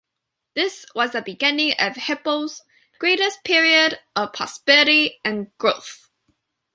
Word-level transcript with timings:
This 0.55 0.87
was 0.95 1.11
the 1.11 1.21
beginning 1.21 1.75
of 1.77 1.95
Hippos' 1.95 2.63
greatest 2.97 3.43
period 3.43 3.99
of 4.15 4.33
prosperity 4.33 5.19
and 5.23 5.55
growth. 5.59 6.09